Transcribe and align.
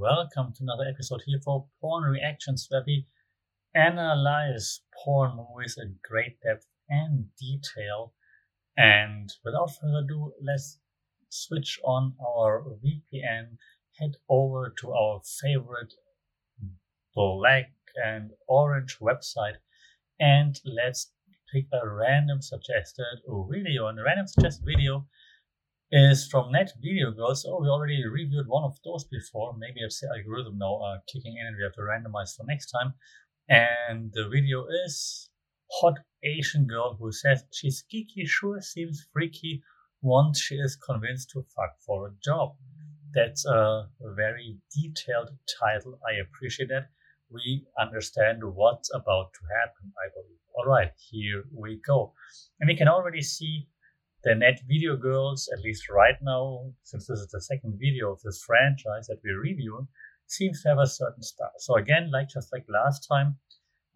welcome 0.00 0.50
to 0.50 0.62
another 0.62 0.88
episode 0.88 1.20
here 1.26 1.38
for 1.44 1.66
Porn 1.78 2.10
Reactions, 2.10 2.66
where 2.70 2.82
we 2.86 3.04
analyze 3.74 4.80
porn 5.04 5.36
movies 5.36 5.76
in 5.76 5.96
great 6.02 6.40
depth 6.40 6.66
and 6.88 7.26
detail. 7.38 8.14
And 8.78 9.30
without 9.44 9.72
further 9.78 9.98
ado, 10.02 10.32
let's 10.42 10.78
switch 11.28 11.78
on 11.84 12.14
our 12.26 12.64
VPN, 12.82 13.58
head 13.98 14.12
over 14.30 14.72
to 14.80 14.90
our 14.90 15.20
favorite 15.42 15.92
black 17.14 17.70
and 18.02 18.30
orange 18.48 18.96
website, 19.02 19.56
and 20.18 20.58
let's 20.64 21.12
pick 21.52 21.66
a 21.74 21.86
random 21.86 22.40
suggested 22.40 23.04
video. 23.50 23.88
And 23.88 23.98
a 23.98 24.02
random 24.02 24.28
suggested 24.28 24.64
video 24.64 25.06
is 25.92 26.28
from 26.28 26.52
Net 26.52 26.72
Video 26.80 27.10
Girls. 27.10 27.44
Oh, 27.48 27.60
we 27.60 27.68
already 27.68 28.06
reviewed 28.06 28.46
one 28.46 28.64
of 28.64 28.78
those 28.84 29.04
before. 29.04 29.56
Maybe 29.58 29.80
the 29.80 30.08
algorithm 30.16 30.58
now 30.58 30.76
uh, 30.76 30.98
kicking 31.12 31.36
in 31.36 31.46
and 31.46 31.56
we 31.56 31.64
have 31.64 31.72
to 31.74 31.80
randomize 31.80 32.36
for 32.36 32.44
next 32.46 32.70
time. 32.70 32.94
And 33.48 34.12
the 34.12 34.28
video 34.28 34.66
is 34.84 35.30
Hot 35.80 35.98
Asian 36.22 36.66
Girl 36.66 36.96
who 36.98 37.10
says 37.10 37.44
she's 37.52 37.84
geeky, 37.92 38.26
sure 38.26 38.60
seems 38.60 39.06
freaky 39.12 39.62
once 40.00 40.40
she 40.40 40.54
is 40.54 40.76
convinced 40.76 41.30
to 41.30 41.44
fuck 41.56 41.74
for 41.84 42.06
a 42.06 42.12
job. 42.24 42.54
That's 43.12 43.44
a 43.44 43.88
very 44.16 44.58
detailed 44.72 45.30
title. 45.60 45.98
I 46.08 46.20
appreciate 46.20 46.68
that. 46.68 46.90
We 47.32 47.66
understand 47.80 48.42
what's 48.44 48.90
about 48.94 49.32
to 49.32 49.40
happen, 49.58 49.92
I 49.98 50.06
believe. 50.14 50.38
All 50.56 50.66
right, 50.66 50.92
here 51.10 51.44
we 51.52 51.80
go. 51.84 52.12
And 52.60 52.68
we 52.68 52.76
can 52.76 52.88
already 52.88 53.22
see 53.22 53.66
the 54.22 54.34
Net 54.34 54.60
Video 54.68 54.96
Girls, 54.96 55.48
at 55.52 55.64
least 55.64 55.88
right 55.88 56.16
now, 56.22 56.72
since 56.82 57.06
this 57.06 57.20
is 57.20 57.28
the 57.28 57.40
second 57.40 57.78
video 57.80 58.12
of 58.12 58.20
this 58.22 58.42
franchise 58.46 59.06
that 59.06 59.20
we're 59.24 59.40
reviewing, 59.40 59.88
seems 60.26 60.62
to 60.62 60.68
have 60.68 60.78
a 60.78 60.86
certain 60.86 61.22
style. 61.22 61.52
So 61.58 61.76
again, 61.76 62.10
like 62.12 62.28
just 62.28 62.52
like 62.52 62.64
last 62.68 63.06
time, 63.08 63.38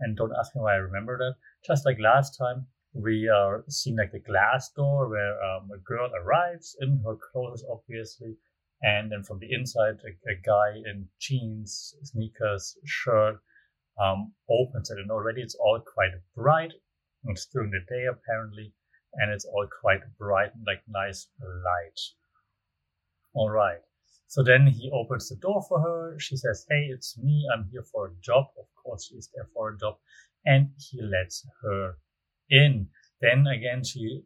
and 0.01 0.17
don't 0.17 0.33
ask 0.39 0.55
me 0.55 0.63
why 0.63 0.75
I 0.75 0.77
remember 0.77 1.19
that, 1.19 1.35
just 1.67 1.85
like 1.85 1.99
last 2.01 2.39
time, 2.39 2.67
we 2.95 3.29
are 3.29 3.65
seeing 3.69 3.97
like 3.97 4.13
the 4.13 4.21
glass 4.21 4.71
door 4.71 5.09
where 5.09 5.43
um, 5.45 5.69
a 5.75 5.79
girl 5.79 6.11
arrives 6.23 6.77
in 6.81 7.03
her 7.05 7.17
clothes, 7.33 7.65
obviously, 7.71 8.35
and 8.83 9.13
then 9.13 9.23
from 9.23 9.39
the 9.41 9.53
inside, 9.53 9.97
a, 10.07 10.31
a 10.31 10.37
guy 10.45 10.79
in 10.91 11.07
jeans, 11.21 11.95
sneakers, 12.03 12.77
shirt 12.85 13.37
um, 14.03 14.33
opens 14.49 14.91
it, 14.91 14.99
and 14.99 15.11
already 15.11 15.43
it's 15.43 15.57
all 15.57 15.81
quite 15.81 16.11
bright. 16.35 16.73
It's 17.27 17.47
during 17.47 17.71
the 17.71 17.81
day 17.89 18.07
apparently, 18.07 18.73
and 19.17 19.33
it's 19.33 19.45
all 19.45 19.67
quite 19.81 20.01
bright 20.19 20.55
and 20.55 20.65
like 20.67 20.83
nice 20.89 21.29
light. 21.41 22.01
All 23.35 23.51
right. 23.51 23.81
So 24.27 24.43
then 24.43 24.67
he 24.67 24.91
opens 24.93 25.29
the 25.29 25.37
door 25.37 25.63
for 25.69 25.81
her. 25.81 26.19
She 26.19 26.37
says, 26.37 26.67
Hey, 26.69 26.89
it's 26.91 27.17
me. 27.19 27.47
I'm 27.53 27.69
here 27.71 27.85
for 27.85 28.07
a 28.07 28.15
job. 28.21 28.47
Of 28.59 28.67
course, 28.83 29.07
she's 29.07 29.29
there 29.35 29.49
for 29.55 29.71
a 29.71 29.79
job. 29.79 29.97
And 30.45 30.71
he 30.79 31.01
lets 31.03 31.47
her 31.63 31.97
in. 32.51 32.89
Then 33.21 33.47
again, 33.47 33.83
she, 33.85 34.23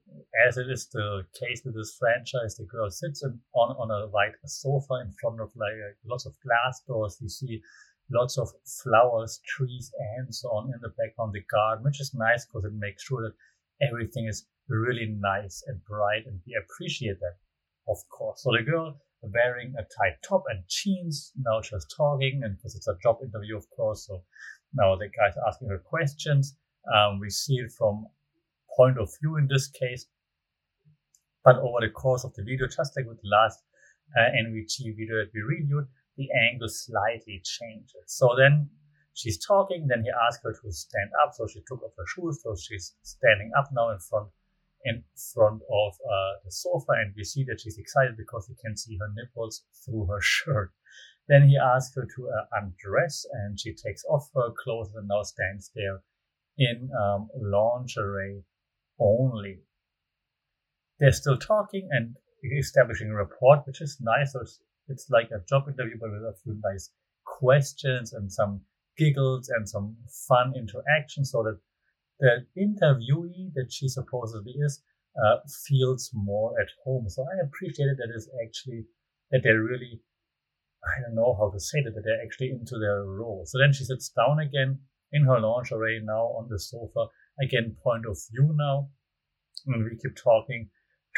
as 0.46 0.56
it 0.56 0.68
is 0.70 0.88
the 0.88 1.24
case 1.38 1.62
with 1.64 1.74
this 1.74 1.96
franchise, 1.98 2.56
the 2.56 2.64
girl 2.64 2.90
sits 2.90 3.22
on, 3.22 3.40
on 3.54 3.90
a 3.90 4.08
white 4.08 4.32
sofa 4.46 4.94
in 5.04 5.12
front 5.20 5.40
of 5.40 5.52
like 5.54 5.76
lots 6.04 6.26
of 6.26 6.34
glass 6.40 6.80
doors. 6.88 7.18
You 7.20 7.28
see 7.28 7.62
lots 8.10 8.38
of 8.38 8.48
flowers, 8.82 9.40
trees, 9.46 9.92
and 10.16 10.34
so 10.34 10.48
on 10.48 10.72
in 10.72 10.80
the 10.80 10.88
background, 10.88 11.32
the 11.34 11.42
garden, 11.50 11.84
which 11.84 12.00
is 12.00 12.14
nice 12.14 12.46
because 12.46 12.64
it 12.64 12.72
makes 12.72 13.04
sure 13.04 13.22
that 13.22 13.86
everything 13.86 14.26
is 14.26 14.46
really 14.68 15.16
nice 15.18 15.62
and 15.66 15.84
bright, 15.84 16.26
and 16.26 16.40
we 16.46 16.56
appreciate 16.62 17.18
that, 17.20 17.36
of 17.88 17.98
course. 18.08 18.42
So 18.42 18.50
the 18.52 18.62
girl 18.62 19.00
wearing 19.22 19.74
a 19.78 19.82
tight 19.82 20.16
top 20.22 20.44
and 20.48 20.62
jeans, 20.68 21.32
now 21.36 21.60
just 21.60 21.92
talking, 21.96 22.42
and 22.44 22.56
because 22.56 22.76
it's 22.76 22.88
a 22.88 22.96
job 23.02 23.18
interview, 23.22 23.56
of 23.56 23.68
course. 23.70 24.06
So 24.06 24.22
now 24.74 24.96
the 24.96 25.08
guy's 25.08 25.36
asking 25.46 25.68
her 25.68 25.78
questions. 25.78 26.56
Um, 26.94 27.18
we 27.20 27.30
see 27.30 27.54
it 27.54 27.72
from 27.76 28.06
point 28.76 28.98
of 28.98 29.10
view 29.20 29.36
in 29.36 29.48
this 29.48 29.68
case, 29.68 30.06
but 31.44 31.56
over 31.56 31.80
the 31.80 31.90
course 31.90 32.24
of 32.24 32.34
the 32.34 32.42
video, 32.42 32.66
just 32.66 32.96
like 32.96 33.06
with 33.06 33.20
the 33.22 33.28
last 33.28 33.58
uh, 34.16 34.30
NVG 34.38 34.96
video 34.96 35.16
that 35.16 35.30
we 35.34 35.42
reviewed, 35.42 35.86
the 36.16 36.28
angle 36.50 36.68
slightly 36.68 37.40
changes. 37.44 38.06
So 38.06 38.34
then 38.36 38.68
she's 39.14 39.44
talking, 39.44 39.86
then 39.88 40.02
he 40.02 40.10
asked 40.26 40.40
her 40.44 40.52
to 40.52 40.72
stand 40.72 41.10
up. 41.22 41.32
So 41.34 41.46
she 41.46 41.60
took 41.66 41.82
off 41.82 41.92
her 41.96 42.04
shoes, 42.06 42.40
so 42.42 42.54
she's 42.56 42.94
standing 43.02 43.50
up 43.58 43.68
now 43.72 43.90
in 43.90 43.98
front 43.98 44.28
in 44.88 45.04
front 45.34 45.60
of 45.70 45.92
uh, 45.94 46.34
the 46.44 46.50
sofa, 46.50 46.92
and 46.92 47.14
we 47.16 47.24
see 47.24 47.44
that 47.44 47.60
she's 47.60 47.78
excited 47.78 48.16
because 48.16 48.48
we 48.48 48.56
can 48.64 48.76
see 48.76 48.96
her 48.98 49.08
nipples 49.14 49.64
through 49.84 50.06
her 50.06 50.20
shirt. 50.20 50.72
Then 51.28 51.46
he 51.48 51.58
asks 51.58 51.94
her 51.96 52.06
to 52.16 52.30
uh, 52.30 52.46
undress, 52.60 53.26
and 53.32 53.60
she 53.60 53.74
takes 53.74 54.04
off 54.06 54.30
her 54.34 54.50
clothes 54.62 54.90
and 54.94 55.08
now 55.08 55.22
stands 55.22 55.70
there 55.74 56.00
in 56.56 56.90
um, 56.98 57.28
lingerie 57.36 58.42
only. 58.98 59.60
They're 60.98 61.12
still 61.12 61.38
talking 61.38 61.88
and 61.92 62.16
establishing 62.58 63.10
a 63.10 63.14
rapport, 63.14 63.62
which 63.66 63.80
is 63.80 63.98
nice. 64.00 64.32
So 64.32 64.40
it's, 64.40 64.60
it's 64.88 65.10
like 65.10 65.30
a 65.30 65.44
job 65.48 65.68
interview, 65.68 65.98
but 66.00 66.10
with 66.10 66.22
a 66.22 66.34
few 66.42 66.58
nice 66.64 66.90
questions 67.24 68.12
and 68.12 68.32
some 68.32 68.62
giggles 68.96 69.48
and 69.48 69.68
some 69.68 69.96
fun 70.26 70.54
interaction 70.56 71.24
so 71.24 71.42
that 71.44 71.58
the 72.20 72.46
interviewee 72.56 73.52
that 73.54 73.70
she 73.70 73.88
supposedly 73.88 74.52
is 74.52 74.82
uh, 75.24 75.36
feels 75.66 76.10
more 76.14 76.54
at 76.60 76.68
home. 76.84 77.08
So 77.08 77.22
I 77.22 77.46
appreciated 77.46 77.96
that 77.98 78.12
it's 78.14 78.28
actually 78.44 78.84
that 79.30 79.40
they're 79.42 79.62
really, 79.62 80.00
I 80.84 81.02
don't 81.02 81.14
know 81.14 81.36
how 81.38 81.50
to 81.50 81.60
say 81.60 81.82
that, 81.82 81.94
that 81.94 82.02
they're 82.04 82.24
actually 82.24 82.50
into 82.50 82.78
their 82.78 83.04
role. 83.04 83.44
So 83.46 83.58
then 83.58 83.72
she 83.72 83.84
sits 83.84 84.10
down 84.10 84.38
again 84.40 84.78
in 85.12 85.24
her 85.24 85.40
lingerie 85.40 86.00
now 86.04 86.24
on 86.38 86.48
the 86.48 86.58
sofa. 86.58 87.06
Again, 87.42 87.76
point 87.82 88.04
of 88.06 88.18
view 88.30 88.54
now. 88.54 88.90
And 89.66 89.84
we 89.84 89.96
keep 89.96 90.16
talking 90.16 90.70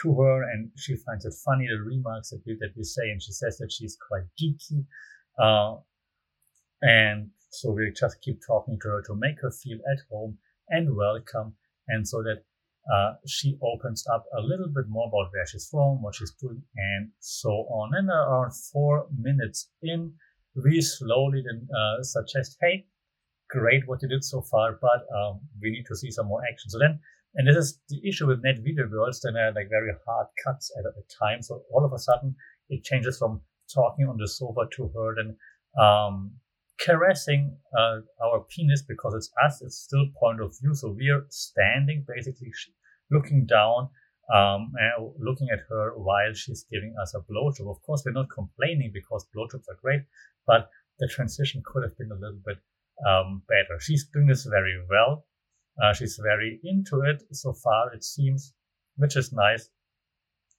to 0.02 0.14
her 0.20 0.42
and 0.50 0.70
she 0.76 0.96
finds 0.96 1.24
it 1.24 1.34
funny, 1.44 1.66
the 1.66 1.82
remarks 1.82 2.30
that 2.30 2.42
we, 2.46 2.56
that 2.60 2.72
we 2.76 2.84
say. 2.84 3.10
And 3.10 3.22
she 3.22 3.32
says 3.32 3.58
that 3.58 3.70
she's 3.70 3.96
quite 4.08 4.24
geeky. 4.40 4.84
Uh, 5.38 5.80
and 6.82 7.30
so 7.50 7.72
we 7.72 7.92
just 7.98 8.20
keep 8.22 8.40
talking 8.46 8.78
to 8.82 8.88
her 8.88 9.02
to 9.06 9.14
make 9.14 9.40
her 9.42 9.50
feel 9.50 9.78
at 9.92 10.00
home 10.10 10.38
and 10.70 10.96
welcome, 10.96 11.54
and 11.88 12.06
so 12.06 12.22
that 12.22 12.44
uh, 12.92 13.14
she 13.26 13.58
opens 13.62 14.04
up 14.12 14.24
a 14.36 14.40
little 14.40 14.68
bit 14.68 14.86
more 14.88 15.08
about 15.08 15.32
where 15.32 15.46
she's 15.46 15.68
from, 15.70 16.02
what 16.02 16.14
she's 16.14 16.32
doing, 16.40 16.62
and 16.76 17.10
so 17.20 17.50
on. 17.50 17.90
And 17.94 18.08
around 18.08 18.52
four 18.72 19.06
minutes 19.16 19.70
in, 19.82 20.12
we 20.54 20.80
slowly 20.80 21.42
then 21.46 21.68
uh, 21.76 22.02
suggest, 22.02 22.56
hey, 22.60 22.86
great 23.50 23.86
what 23.86 24.02
you 24.02 24.08
did 24.08 24.24
so 24.24 24.40
far, 24.40 24.78
but 24.80 25.06
um, 25.16 25.40
we 25.60 25.70
need 25.70 25.86
to 25.86 25.96
see 25.96 26.10
some 26.10 26.26
more 26.26 26.40
action. 26.50 26.70
So 26.70 26.78
then, 26.78 26.98
and 27.34 27.46
this 27.46 27.56
is 27.56 27.80
the 27.88 28.00
issue 28.08 28.26
with 28.26 28.42
net 28.42 28.56
video 28.64 28.88
girls, 28.88 29.20
then 29.20 29.36
are 29.36 29.52
like 29.52 29.68
very 29.68 29.92
hard 30.06 30.26
cuts 30.44 30.72
at 30.78 30.84
a 30.84 31.24
time. 31.24 31.42
So 31.42 31.62
all 31.72 31.84
of 31.84 31.92
a 31.92 31.98
sudden, 31.98 32.34
it 32.68 32.84
changes 32.84 33.18
from 33.18 33.42
talking 33.72 34.06
on 34.06 34.16
the 34.16 34.26
sofa 34.26 34.62
to 34.72 34.88
her 34.88 35.14
then 35.16 35.36
um, 35.80 36.32
caressing 36.80 37.56
uh, 37.78 37.98
our 38.24 38.40
penis 38.48 38.82
because 38.82 39.14
it's 39.14 39.30
us, 39.44 39.62
it's 39.62 39.78
still 39.78 40.06
point 40.18 40.40
of 40.40 40.54
view. 40.60 40.74
So 40.74 40.90
we 40.90 41.08
are 41.10 41.26
standing, 41.28 42.04
basically 42.08 42.52
looking 43.10 43.46
down, 43.46 43.90
um, 44.34 44.72
and 44.78 45.12
looking 45.18 45.48
at 45.52 45.60
her 45.68 45.92
while 45.96 46.32
she's 46.34 46.64
giving 46.70 46.94
us 47.02 47.14
a 47.14 47.20
blowjob. 47.20 47.70
Of 47.70 47.82
course, 47.82 48.02
we're 48.04 48.12
not 48.12 48.30
complaining 48.30 48.90
because 48.92 49.26
blowjobs 49.34 49.68
are 49.68 49.78
great, 49.82 50.02
but 50.46 50.70
the 50.98 51.08
transition 51.08 51.62
could 51.64 51.82
have 51.82 51.96
been 51.98 52.12
a 52.12 52.14
little 52.14 52.40
bit 52.44 52.58
um, 53.06 53.42
better. 53.48 53.80
She's 53.80 54.06
doing 54.12 54.26
this 54.26 54.44
very 54.44 54.76
well. 54.88 55.26
Uh, 55.82 55.92
she's 55.92 56.18
very 56.22 56.60
into 56.64 57.00
it 57.02 57.22
so 57.32 57.52
far, 57.52 57.92
it 57.94 58.04
seems, 58.04 58.52
which 58.96 59.16
is 59.16 59.32
nice. 59.32 59.68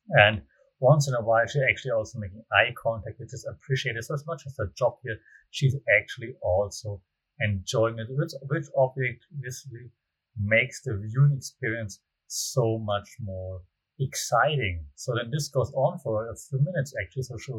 And 0.10 0.42
once 0.82 1.08
in 1.08 1.14
a 1.14 1.22
while, 1.22 1.46
she's 1.48 1.62
actually 1.70 1.92
also 1.92 2.20
making 2.20 2.44
eye 2.52 2.74
contact, 2.82 3.20
which 3.20 3.34
is 3.34 3.46
appreciated. 3.50 4.04
So 4.04 4.16
it's 4.16 4.28
not 4.28 4.40
just 4.40 4.60
a 4.60 4.66
job 4.76 4.98
here; 5.04 5.18
she's 5.52 5.76
actually 5.98 6.34
also 6.42 7.02
enjoying 7.40 8.00
it, 8.00 8.08
which, 8.10 8.32
which 8.50 8.66
obviously 8.78 9.92
makes 10.38 10.82
the 10.82 10.98
viewing 10.98 11.36
experience 11.38 12.00
so 12.28 12.78
much 12.80 13.10
more 13.20 13.62
exciting. 14.00 14.86
So 14.96 15.14
then 15.16 15.32
this 15.32 15.50
goes 15.50 15.72
on 15.74 16.00
for 16.00 16.30
a 16.30 16.36
few 16.36 16.60
minutes 16.60 16.94
actually. 17.02 17.24
So 17.24 17.38
she, 17.38 17.54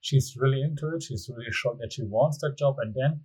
she's 0.00 0.36
really 0.36 0.62
into 0.62 0.94
it. 0.94 1.02
She's 1.02 1.30
really 1.34 1.50
showing 1.50 1.78
that 1.78 1.92
she 1.92 2.02
wants 2.02 2.38
that 2.38 2.56
job. 2.58 2.76
And 2.80 2.94
then 2.94 3.20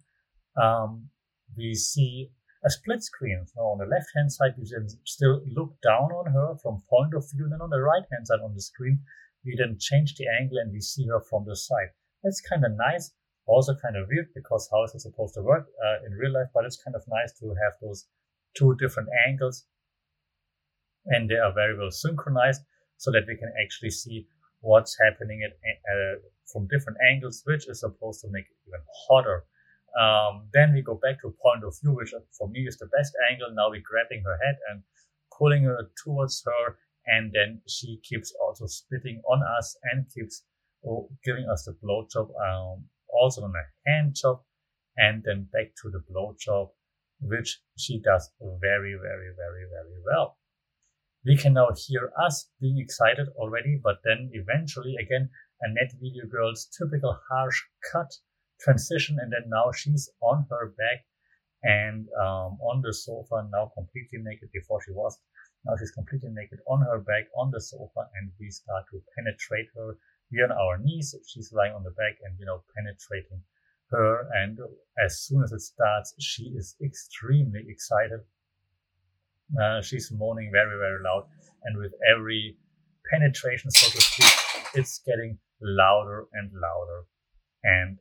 um, 0.62 1.10
we 1.58 1.74
see 1.74 2.32
a 2.66 2.70
split 2.70 3.04
screen. 3.04 3.46
So 3.54 3.62
on 3.62 3.80
the 3.80 3.86
left 3.86 4.08
hand 4.16 4.32
side, 4.32 4.54
we 4.58 4.70
can 4.70 4.88
still 5.06 5.42
look 5.46 5.76
down 5.84 6.12
on 6.12 6.32
her 6.32 6.56
from 6.62 6.82
point 6.90 7.14
of 7.14 7.30
view. 7.32 7.44
And 7.44 7.54
then 7.54 7.62
on 7.62 7.70
the 7.70 7.82
right 7.82 8.04
hand 8.12 8.28
side 8.28 8.40
on 8.44 8.54
the 8.54 8.62
screen, 8.62 9.00
we 9.46 9.56
then 9.58 9.78
change 9.80 10.16
the 10.16 10.26
angle 10.40 10.58
and 10.58 10.72
we 10.72 10.82
see 10.82 11.06
her 11.08 11.22
from 11.22 11.46
the 11.46 11.56
side. 11.56 11.90
That's 12.24 12.42
kind 12.42 12.64
of 12.66 12.72
nice. 12.78 13.12
Also 13.46 13.76
kind 13.76 13.98
of 13.98 14.08
weird 14.08 14.30
because 14.34 14.70
how 14.72 14.84
is 14.84 14.96
it 14.96 15.02
supposed 15.02 15.34
to 15.36 15.42
work 15.42 15.68
uh, 15.86 16.06
in 16.06 16.14
real 16.14 16.34
life? 16.34 16.48
But 16.54 16.66
it's 16.66 16.82
kind 16.82 16.96
of 16.96 17.04
nice 17.08 17.34
to 17.40 17.48
have 17.62 17.74
those 17.82 18.08
two 18.56 18.76
different 18.80 19.10
angles 19.28 19.66
and 21.06 21.30
they 21.30 21.36
are 21.36 21.54
very 21.54 21.78
well 21.78 21.92
synchronized 21.92 22.62
so 22.98 23.12
that 23.12 23.26
we 23.28 23.36
can 23.36 23.52
actually 23.62 23.90
see 23.90 24.28
what's 24.62 24.98
happening 24.98 25.42
at, 25.44 25.52
uh, 25.52 26.16
from 26.52 26.68
different 26.68 26.98
angles, 27.12 27.44
which 27.46 27.68
is 27.68 27.82
supposed 27.82 28.22
to 28.22 28.28
make 28.32 28.46
it 28.46 28.58
even 28.68 28.80
hotter. 29.08 29.44
Um, 30.00 30.48
then 30.54 30.74
we 30.74 30.82
go 30.82 30.96
back 30.96 31.22
to 31.22 31.36
point 31.42 31.64
of 31.64 31.76
view, 31.82 31.94
which 31.94 32.14
for 32.32 32.48
me 32.48 32.62
is 32.62 32.78
the 32.78 32.90
best 32.98 33.14
angle. 33.30 33.52
Now 33.54 33.70
we're 33.70 33.84
grabbing 33.84 34.24
her 34.24 34.38
head 34.44 34.56
and 34.72 34.84
pulling 35.38 35.64
her 35.64 35.90
towards 36.04 36.42
her, 36.46 36.78
and 37.06 37.32
then 37.34 37.62
she 37.68 38.00
keeps 38.04 38.34
also 38.42 38.66
spitting 38.66 39.22
on 39.30 39.42
us 39.58 39.76
and 39.92 40.06
keeps 40.14 40.44
oh, 40.88 41.10
giving 41.24 41.48
us 41.50 41.66
the 41.66 41.76
blowjob, 41.84 42.30
um, 42.42 42.86
also 43.10 43.44
on 43.44 43.54
a 43.56 43.90
hand 43.90 44.16
job, 44.16 44.42
and 44.98 45.24
then 45.24 45.48
back 45.52 45.68
to 45.82 45.90
the 45.90 46.04
blowjob, 46.12 46.70
which 47.22 47.62
she 47.78 48.02
does 48.02 48.30
very, 48.40 48.96
very, 49.02 49.32
very, 49.36 49.66
very 49.72 50.02
well. 50.06 50.38
We 51.26 51.38
can 51.38 51.54
now 51.54 51.70
hear 51.88 52.12
us 52.22 52.50
being 52.60 52.80
excited 52.80 53.30
already, 53.38 53.80
but 53.82 54.00
then 54.04 54.30
eventually 54.34 54.96
again, 55.02 55.30
a 55.62 55.70
net 55.70 55.94
video 56.02 56.26
girl's 56.30 56.68
typical 56.78 57.18
harsh 57.30 57.62
cut 57.92 58.12
transition, 58.60 59.18
and 59.22 59.32
then 59.32 59.50
now 59.50 59.72
she's 59.72 60.10
on 60.22 60.46
her 60.50 60.74
back 60.78 61.06
and 61.64 62.08
um, 62.20 62.60
on 62.60 62.82
the 62.82 62.94
sofa, 62.94 63.48
now 63.52 63.72
completely 63.74 64.20
naked. 64.22 64.50
Before 64.54 64.82
she 64.84 64.92
was, 64.92 65.18
now 65.66 65.76
she's 65.78 65.92
completely 65.92 66.30
naked 66.30 66.60
on 66.68 66.82
her 66.82 67.00
back 67.00 67.26
on 67.38 67.52
the 67.52 67.62
sofa, 67.62 68.08
and 68.20 68.32
we 68.40 68.50
start 68.50 68.86
to 68.92 69.02
penetrate 69.16 69.68
her. 69.76 69.98
We're 70.32 70.46
on 70.46 70.52
our 70.52 70.78
knees. 70.78 71.16
She's 71.28 71.54
lying 71.54 71.74
on 71.74 71.84
the 71.84 71.92
back, 71.92 72.18
and 72.24 72.38
you 72.40 72.46
know, 72.46 72.64
penetrating 72.76 73.42
her. 73.92 74.28
And 74.34 74.60
as 75.04 75.22
soon 75.22 75.44
as 75.44 75.52
it 75.52 75.62
starts, 75.62 76.14
she 76.20 76.44
is 76.56 76.76
extremely 76.84 77.64
excited. 77.68 78.22
Uh, 79.62 79.82
she's 79.82 80.12
moaning 80.12 80.52
very, 80.52 80.78
very 80.78 81.02
loud, 81.04 81.28
and 81.64 81.78
with 81.78 81.94
every 82.12 82.58
penetration, 83.12 83.70
so 83.72 83.90
to 83.92 84.02
speak, 84.02 84.34
it's 84.74 85.00
getting 85.06 85.38
louder 85.62 86.26
and 86.34 86.52
louder 86.54 87.06
and 87.64 87.98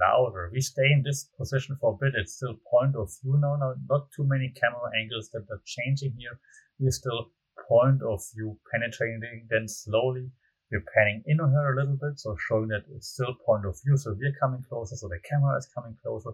louder. 0.00 0.50
We 0.52 0.60
stay 0.60 0.90
in 0.92 1.02
this 1.02 1.28
position 1.38 1.76
for 1.80 1.92
a 1.92 1.96
bit. 1.96 2.14
It's 2.18 2.34
still 2.34 2.54
point 2.70 2.96
of 2.96 3.10
view 3.22 3.36
now, 3.38 3.56
no, 3.56 3.74
not 3.88 4.10
too 4.12 4.24
many 4.24 4.52
camera 4.60 4.90
angles 5.00 5.30
that 5.32 5.46
are 5.50 5.62
changing 5.64 6.14
here. 6.18 6.38
We're 6.78 6.90
still 6.90 7.30
point 7.68 8.02
of 8.02 8.20
view 8.34 8.58
penetrating, 8.72 9.46
then 9.48 9.68
slowly 9.68 10.30
we're 10.70 10.84
panning 10.94 11.22
in 11.26 11.40
on 11.40 11.52
her 11.52 11.72
a 11.72 11.76
little 11.76 11.96
bit, 12.00 12.18
so 12.18 12.36
showing 12.48 12.68
that 12.68 12.84
it's 12.94 13.08
still 13.08 13.34
point 13.46 13.64
of 13.64 13.76
view. 13.84 13.96
So 13.96 14.16
we're 14.18 14.36
coming 14.40 14.64
closer, 14.68 14.96
so 14.96 15.08
the 15.08 15.20
camera 15.28 15.56
is 15.56 15.68
coming 15.74 15.96
closer, 16.02 16.30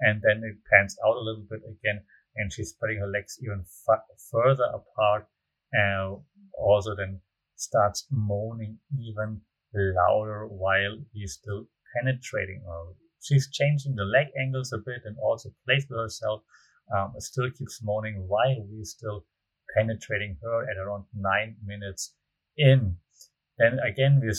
and 0.00 0.22
then 0.22 0.42
it 0.44 0.56
pans 0.70 0.96
out 1.06 1.16
a 1.16 1.20
little 1.20 1.44
bit 1.48 1.60
again, 1.68 2.02
and 2.36 2.52
she's 2.52 2.70
spreading 2.70 3.00
her 3.00 3.06
legs 3.06 3.38
even 3.42 3.64
further 4.30 4.64
apart, 4.72 5.26
and 5.72 6.20
also 6.58 6.94
then 6.96 7.20
starts 7.56 8.06
moaning 8.10 8.78
even 8.98 9.40
louder 9.74 10.46
while 10.46 10.96
he's 11.12 11.34
still 11.34 11.66
penetrating 11.94 12.62
her. 12.66 12.92
She's 13.20 13.50
changing 13.50 13.94
the 13.94 14.04
leg 14.04 14.28
angles 14.40 14.72
a 14.72 14.78
bit 14.78 15.02
and 15.04 15.16
also 15.22 15.50
plays 15.64 15.86
with 15.88 15.98
herself. 15.98 16.42
Um, 16.94 17.14
still 17.18 17.50
keeps 17.56 17.80
moaning 17.82 18.26
while 18.26 18.66
we're 18.68 18.84
still 18.84 19.24
penetrating 19.74 20.36
her 20.42 20.62
at 20.62 20.76
around 20.76 21.04
nine 21.14 21.56
minutes 21.64 22.14
in. 22.56 22.96
Then 23.58 23.78
again, 23.78 24.20
we're, 24.22 24.34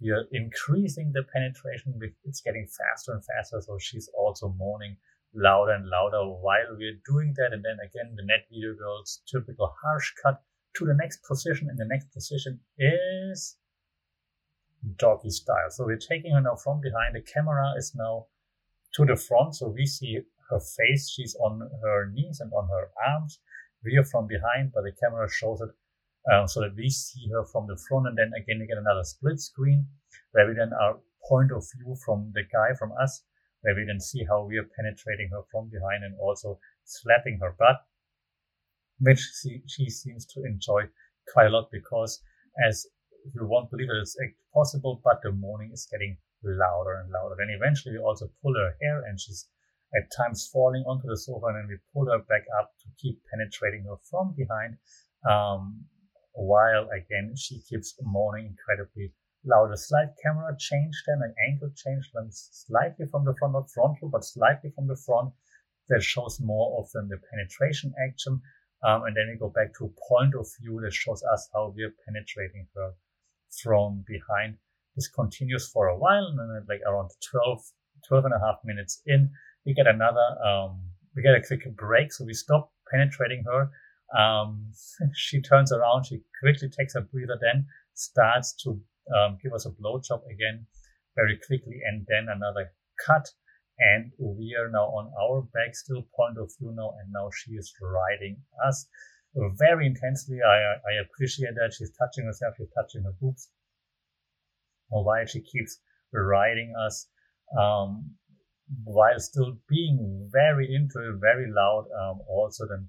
we're 0.00 0.26
increasing 0.32 1.12
the 1.12 1.24
penetration. 1.32 1.98
It's 2.24 2.40
getting 2.40 2.66
faster 2.66 3.12
and 3.12 3.24
faster. 3.24 3.60
So 3.60 3.78
she's 3.78 4.08
also 4.16 4.54
moaning 4.58 4.96
louder 5.34 5.72
and 5.72 5.88
louder 5.88 6.24
while 6.24 6.76
we're 6.76 7.00
doing 7.06 7.34
that. 7.36 7.52
And 7.52 7.64
then 7.64 7.78
again, 7.84 8.14
the 8.16 8.24
net 8.24 8.46
video 8.50 8.74
girl's 8.74 9.22
typical 9.30 9.74
harsh 9.82 10.12
cut 10.22 10.42
to 10.76 10.84
the 10.84 10.94
next 10.94 11.22
position. 11.26 11.68
And 11.68 11.78
the 11.78 11.86
next 11.88 12.12
position 12.12 12.60
is 12.78 13.56
doggy 14.96 15.30
style. 15.30 15.70
So 15.70 15.84
we're 15.84 15.96
taking 15.96 16.32
her 16.32 16.40
now 16.40 16.56
from 16.56 16.80
behind. 16.80 17.14
The 17.14 17.22
camera 17.22 17.74
is 17.76 17.92
now 17.94 18.26
to 18.94 19.04
the 19.04 19.16
front. 19.16 19.56
So 19.56 19.68
we 19.68 19.86
see 19.86 20.20
her 20.50 20.60
face. 20.60 21.10
She's 21.10 21.36
on 21.36 21.68
her 21.82 22.10
knees 22.10 22.40
and 22.40 22.52
on 22.52 22.68
her 22.68 22.90
arms. 23.06 23.40
We 23.84 23.96
are 23.96 24.04
from 24.04 24.26
behind, 24.26 24.72
but 24.74 24.82
the 24.82 24.92
camera 25.00 25.28
shows 25.30 25.60
it 25.60 25.70
um, 26.32 26.48
so 26.48 26.60
that 26.60 26.74
we 26.76 26.90
see 26.90 27.28
her 27.32 27.44
from 27.44 27.66
the 27.66 27.78
front. 27.88 28.08
And 28.08 28.18
then 28.18 28.32
again, 28.36 28.58
we 28.60 28.66
get 28.66 28.78
another 28.78 29.04
split 29.04 29.40
screen 29.40 29.86
where 30.32 30.46
we 30.46 30.54
then 30.54 30.72
are 30.72 30.98
point 31.28 31.52
of 31.52 31.64
view 31.76 31.96
from 32.04 32.32
the 32.34 32.42
guy, 32.52 32.74
from 32.78 32.92
us, 33.00 33.22
where 33.62 33.74
we 33.74 33.84
then 33.86 34.00
see 34.00 34.24
how 34.24 34.44
we 34.44 34.58
are 34.58 34.68
penetrating 34.76 35.30
her 35.32 35.42
from 35.50 35.68
behind 35.68 36.04
and 36.04 36.14
also 36.20 36.58
slapping 36.84 37.38
her 37.40 37.54
butt, 37.58 37.76
which 39.00 39.20
she, 39.42 39.62
she 39.66 39.90
seems 39.90 40.26
to 40.26 40.42
enjoy 40.44 40.82
quite 41.32 41.46
a 41.46 41.50
lot 41.50 41.68
because 41.70 42.22
as 42.66 42.86
you 43.34 43.46
won't 43.46 43.70
believe 43.70 43.88
it, 43.90 44.00
it's 44.00 44.16
possible, 44.54 45.00
but 45.04 45.20
the 45.22 45.32
moaning 45.32 45.70
is 45.72 45.88
getting 45.90 46.16
louder 46.42 47.00
and 47.00 47.10
louder. 47.10 47.40
And 47.40 47.54
eventually 47.54 47.94
we 47.94 48.02
also 48.02 48.30
pull 48.42 48.54
her 48.54 48.74
hair 48.80 49.02
and 49.06 49.20
she's 49.20 49.48
at 49.96 50.10
times 50.16 50.48
falling 50.52 50.84
onto 50.86 51.08
the 51.08 51.16
sofa 51.16 51.46
and 51.46 51.56
then 51.56 51.68
we 51.68 51.76
pull 51.92 52.10
her 52.10 52.18
back 52.18 52.44
up 52.60 52.72
to 52.80 52.88
keep 53.00 53.20
penetrating 53.30 53.84
her 53.84 53.96
from 54.10 54.34
behind. 54.36 54.76
Um, 55.28 55.84
while 56.32 56.88
again 56.94 57.34
she 57.36 57.60
keeps 57.68 57.98
moaning 58.02 58.54
incredibly 58.54 59.12
loud. 59.44 59.72
A 59.72 59.76
slight 59.76 60.08
camera 60.22 60.54
change 60.58 60.94
then, 61.06 61.20
an 61.22 61.34
angle 61.48 61.70
change 61.74 62.10
then 62.14 62.28
slightly 62.30 63.06
from 63.06 63.24
the 63.24 63.34
front, 63.38 63.54
not 63.54 63.70
frontal, 63.70 64.08
but 64.08 64.24
slightly 64.24 64.70
from 64.70 64.86
the 64.86 64.96
front 64.96 65.32
that 65.88 66.02
shows 66.02 66.40
more 66.40 66.78
of 66.78 66.90
the 66.92 67.18
penetration 67.30 67.94
action. 68.06 68.40
Um, 68.86 69.02
and 69.04 69.16
then 69.16 69.28
we 69.32 69.38
go 69.38 69.48
back 69.48 69.74
to 69.78 69.86
a 69.86 69.94
point 70.08 70.34
of 70.34 70.46
view 70.60 70.80
that 70.82 70.92
shows 70.92 71.22
us 71.32 71.48
how 71.52 71.74
we're 71.74 71.94
penetrating 72.06 72.68
her 72.76 72.92
from 73.62 74.04
behind. 74.06 74.58
This 74.94 75.08
continues 75.08 75.68
for 75.68 75.88
a 75.88 75.98
while, 75.98 76.26
and 76.26 76.38
then 76.38 76.66
like 76.68 76.82
around 76.86 77.10
12, 77.30 77.62
12 78.06 78.24
and 78.26 78.34
a 78.34 78.38
half 78.38 78.58
minutes 78.64 79.02
in, 79.06 79.30
we 79.68 79.74
get 79.74 79.86
another, 79.86 80.26
um, 80.42 80.80
we 81.14 81.22
get 81.22 81.34
a 81.34 81.46
quick 81.46 81.76
break. 81.76 82.10
So 82.10 82.24
we 82.24 82.32
stop 82.32 82.72
penetrating 82.90 83.44
her. 83.44 83.70
Um, 84.18 84.72
she 85.14 85.42
turns 85.42 85.70
around, 85.70 86.06
she 86.06 86.22
quickly 86.42 86.70
takes 86.70 86.94
a 86.94 87.02
breather, 87.02 87.38
then 87.40 87.66
starts 87.92 88.54
to 88.64 88.80
um, 89.14 89.36
give 89.42 89.52
us 89.52 89.66
a 89.66 89.70
blowjob 89.70 90.22
again 90.32 90.66
very 91.16 91.38
quickly, 91.46 91.80
and 91.86 92.06
then 92.08 92.34
another 92.34 92.72
cut. 93.06 93.28
And 93.78 94.10
we 94.18 94.56
are 94.58 94.70
now 94.70 94.86
on 94.86 95.12
our 95.20 95.42
back, 95.42 95.74
still 95.74 96.02
point 96.16 96.38
of 96.38 96.50
view 96.58 96.72
now, 96.74 96.94
and 97.00 97.12
now 97.12 97.28
she 97.30 97.52
is 97.52 97.72
riding 97.80 98.38
us 98.66 98.86
very 99.58 99.86
intensely. 99.86 100.38
I, 100.44 100.56
I 100.56 100.92
appreciate 101.04 101.54
that 101.54 101.74
she's 101.76 101.92
touching 101.96 102.24
herself, 102.24 102.54
she's 102.56 102.72
touching 102.74 103.04
her 103.04 103.12
boobs, 103.20 103.50
while 104.88 105.26
she 105.26 105.42
keeps 105.42 105.78
riding 106.12 106.72
us, 106.86 107.06
um, 107.56 108.16
while 108.84 109.18
still 109.18 109.56
being 109.68 110.28
very 110.32 110.74
into 110.74 110.98
it, 110.98 111.20
very 111.20 111.50
loud, 111.50 111.86
um, 112.00 112.20
also 112.28 112.66
then 112.68 112.88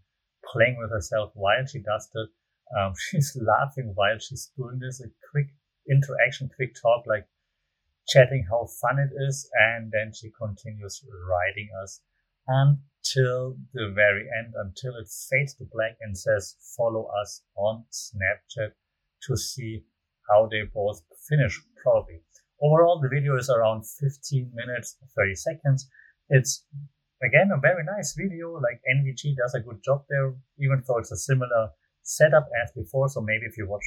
playing 0.52 0.78
with 0.80 0.92
herself 0.92 1.32
while 1.36 1.66
she 1.66 1.80
does 1.80 2.10
it. 2.14 2.30
Um, 2.78 2.94
she's 3.10 3.38
laughing 3.40 3.92
while 3.96 4.20
she's 4.20 4.52
doing 4.58 4.80
this, 4.80 5.02
a 5.02 5.10
quick 5.32 5.48
interaction, 5.90 6.50
quick 6.56 6.76
talk, 6.82 7.06
like 7.08 7.28
chatting 8.08 8.46
how 8.50 8.68
fun 8.82 9.00
it 9.00 9.12
is, 9.28 9.50
and 9.54 9.92
then 9.92 10.12
she 10.14 10.32
continues 10.32 11.04
riding 11.30 11.70
us 11.84 12.02
until 12.48 13.56
the 13.74 13.92
very 13.94 14.28
end, 14.40 14.54
until 14.56 14.96
it 14.96 15.08
fades 15.30 15.54
to 15.56 15.66
black 15.72 15.98
and 16.02 16.18
says, 16.18 16.56
follow 16.76 17.10
us 17.22 17.44
on 17.56 17.86
Snapchat 17.92 18.72
to 19.28 19.38
see 19.38 19.84
how 20.30 20.48
they 20.48 20.64
both 20.74 21.02
finish, 21.28 21.60
probably. 21.84 22.22
Overall, 22.62 23.00
the 23.00 23.08
video 23.08 23.38
is 23.38 23.50
around 23.50 23.86
15 23.86 24.52
minutes, 24.54 24.98
30 25.16 25.36
seconds. 25.36 25.90
It's 26.30 26.66
again 27.24 27.52
a 27.54 27.60
very 27.60 27.84
nice 27.84 28.14
video. 28.14 28.60
Like 28.60 28.82
NVG 28.96 29.38
does 29.38 29.56
a 29.56 29.62
good 29.62 29.82
job 29.84 30.04
there, 30.10 30.34
even 30.60 30.84
though 30.86 30.98
it's 30.98 31.12
a 31.12 31.18
similar 31.18 31.70
setup 32.04 32.50
as 32.62 32.72
before. 32.72 33.08
So 33.08 33.22
maybe 33.22 33.46
if 33.46 33.58
you 33.58 33.68
watch 33.68 33.84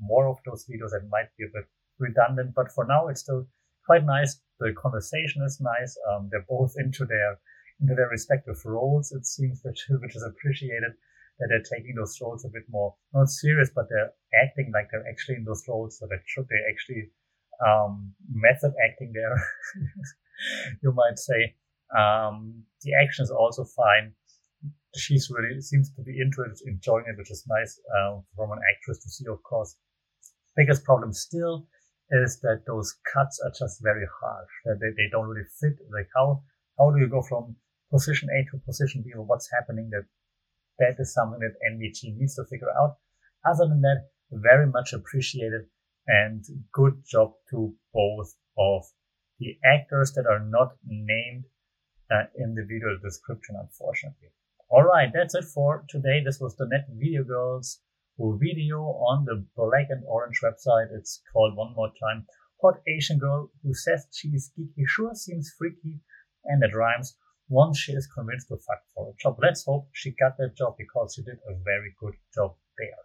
more 0.00 0.26
of 0.26 0.38
those 0.44 0.66
videos, 0.66 0.94
it 0.94 1.08
might 1.10 1.28
be 1.38 1.44
a 1.44 1.52
bit 1.54 1.66
redundant. 1.98 2.54
But 2.54 2.72
for 2.72 2.84
now, 2.86 3.06
it's 3.08 3.20
still 3.20 3.46
quite 3.86 4.04
nice. 4.04 4.40
The 4.58 4.72
conversation 4.72 5.42
is 5.42 5.60
nice. 5.60 5.96
Um, 6.10 6.28
they're 6.30 6.46
both 6.48 6.74
into 6.78 7.04
their 7.04 7.38
into 7.80 7.94
their 7.94 8.08
respective 8.08 8.58
roles. 8.64 9.12
It 9.12 9.26
seems 9.26 9.60
which 9.64 9.86
which 9.88 10.16
is 10.16 10.24
appreciated 10.24 10.92
that 11.38 11.48
they're 11.48 11.78
taking 11.78 11.94
those 11.94 12.18
roles 12.20 12.44
a 12.44 12.48
bit 12.48 12.64
more 12.68 12.94
not 13.14 13.28
serious, 13.28 13.70
but 13.74 13.86
they're 13.88 14.12
acting 14.42 14.72
like 14.74 14.88
they're 14.90 15.08
actually 15.08 15.36
in 15.36 15.44
those 15.44 15.64
roles. 15.68 15.98
So 15.98 16.06
that 16.06 16.22
should 16.26 16.48
they 16.48 16.62
actually 16.70 17.10
um, 17.66 18.12
method 18.32 18.72
acting 18.88 19.12
there, 19.14 19.36
you 20.82 20.92
might 20.92 21.18
say. 21.18 21.54
Um, 21.96 22.64
the 22.82 22.92
action 23.02 23.22
is 23.24 23.30
also 23.30 23.64
fine. 23.64 24.12
She's 24.96 25.30
really 25.30 25.60
seems 25.60 25.90
to 25.94 26.02
be 26.02 26.12
it, 26.12 26.32
enjoying 26.66 27.04
it, 27.08 27.16
which 27.18 27.30
is 27.30 27.44
nice 27.48 27.80
uh, 27.96 28.20
from 28.36 28.52
an 28.52 28.60
actress 28.74 29.02
to 29.02 29.08
see, 29.08 29.24
of 29.30 29.42
course. 29.42 29.76
Biggest 30.56 30.84
problem 30.84 31.12
still 31.12 31.66
is 32.10 32.40
that 32.40 32.64
those 32.66 32.94
cuts 33.12 33.40
are 33.44 33.52
just 33.58 33.80
very 33.82 34.06
harsh. 34.20 34.50
That 34.64 34.78
they, 34.80 34.90
they 34.96 35.08
don't 35.10 35.28
really 35.28 35.48
fit. 35.60 35.78
Like 35.90 36.08
how 36.14 36.42
how 36.78 36.90
do 36.90 37.00
you 37.00 37.08
go 37.08 37.22
from 37.22 37.56
position 37.90 38.28
A 38.32 38.44
to 38.50 38.62
position 38.64 39.02
B 39.04 39.12
or 39.14 39.24
what's 39.24 39.48
happening 39.52 39.90
that 39.90 40.04
that 40.78 40.96
is 40.98 41.12
something 41.14 41.40
that 41.40 41.54
NVG 41.72 42.16
needs 42.16 42.34
to 42.36 42.44
figure 42.50 42.72
out. 42.80 42.96
Other 43.44 43.68
than 43.68 43.82
that, 43.82 44.08
very 44.30 44.66
much 44.66 44.92
appreciated 44.92 45.62
And 46.06 46.44
good 46.72 47.02
job 47.06 47.32
to 47.50 47.74
both 47.94 48.34
of 48.58 48.84
the 49.38 49.56
actors 49.64 50.12
that 50.12 50.26
are 50.26 50.40
not 50.40 50.72
named 50.86 51.44
uh, 52.10 52.24
in 52.36 52.54
the 52.54 52.62
video 52.62 52.98
description, 53.02 53.56
unfortunately. 53.60 54.28
All 54.68 54.82
right, 54.82 55.10
that's 55.12 55.34
it 55.34 55.44
for 55.44 55.84
today. 55.88 56.22
This 56.24 56.40
was 56.40 56.56
the 56.56 56.66
Net 56.66 56.86
Video 56.90 57.24
Girls 57.24 57.80
video 58.18 58.78
on 58.78 59.24
the 59.24 59.44
Black 59.56 59.86
and 59.90 60.04
Orange 60.06 60.40
website. 60.42 60.88
It's 60.94 61.20
called 61.32 61.56
one 61.56 61.74
more 61.74 61.90
time 62.00 62.26
Hot 62.62 62.80
Asian 62.86 63.18
Girl 63.18 63.50
Who 63.62 63.74
Says 63.74 64.06
She's 64.12 64.52
Geeky 64.56 64.84
Sure 64.86 65.14
Seems 65.14 65.52
Freaky 65.58 65.98
and 66.44 66.62
it 66.62 66.74
rhymes 66.74 67.16
once 67.48 67.78
she 67.78 67.92
is 67.92 68.06
convinced 68.06 68.48
to 68.48 68.56
fuck 68.56 68.82
for 68.94 69.10
a 69.10 69.22
job. 69.22 69.38
Let's 69.42 69.64
hope 69.64 69.88
she 69.92 70.12
got 70.12 70.36
that 70.38 70.56
job 70.56 70.76
because 70.78 71.14
she 71.14 71.22
did 71.22 71.38
a 71.48 71.54
very 71.64 71.94
good 71.98 72.14
job 72.34 72.54
there. 72.78 73.02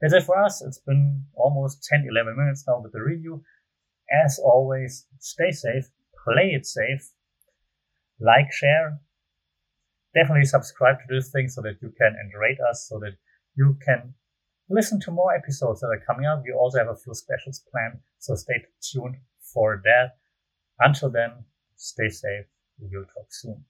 That's 0.00 0.14
it 0.14 0.22
for 0.22 0.38
us. 0.38 0.62
It's 0.62 0.78
been 0.78 1.24
almost 1.34 1.84
10, 1.90 2.06
11 2.08 2.36
minutes 2.36 2.64
now 2.66 2.80
with 2.80 2.92
the 2.92 3.02
review. 3.02 3.42
As 4.24 4.38
always, 4.38 5.06
stay 5.18 5.50
safe, 5.50 5.90
play 6.24 6.52
it 6.54 6.66
safe, 6.66 7.10
like, 8.20 8.52
share, 8.52 9.00
definitely 10.14 10.44
subscribe 10.44 10.96
to 10.98 11.14
this 11.14 11.30
thing 11.30 11.48
so 11.48 11.60
that 11.62 11.76
you 11.82 11.92
can 11.98 12.16
and 12.18 12.32
rate 12.40 12.58
us 12.70 12.86
so 12.88 12.98
that 13.00 13.16
you 13.54 13.76
can 13.84 14.14
listen 14.70 15.00
to 15.00 15.10
more 15.10 15.34
episodes 15.34 15.80
that 15.80 15.88
are 15.88 16.02
coming 16.06 16.26
up. 16.26 16.42
We 16.44 16.52
also 16.52 16.78
have 16.78 16.88
a 16.88 16.96
few 16.96 17.14
specials 17.14 17.62
planned, 17.70 17.98
so 18.18 18.34
stay 18.34 18.64
tuned 18.80 19.16
for 19.40 19.82
that. 19.84 20.16
Until 20.80 21.10
then, 21.10 21.44
stay 21.76 22.08
safe. 22.08 22.46
We 22.80 22.88
will 22.96 23.04
talk 23.04 23.26
soon. 23.30 23.64